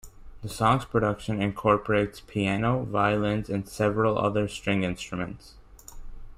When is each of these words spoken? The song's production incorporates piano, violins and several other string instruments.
The 0.41 0.49
song's 0.49 0.85
production 0.85 1.43
incorporates 1.43 2.21
piano, 2.21 2.85
violins 2.85 3.49
and 3.49 3.69
several 3.69 4.17
other 4.17 4.47
string 4.47 4.81
instruments. 4.81 5.53